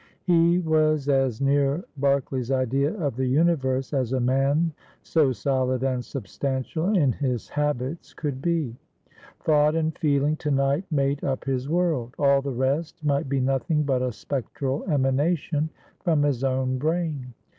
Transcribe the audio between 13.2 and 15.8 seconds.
be nothing but a spectral emanation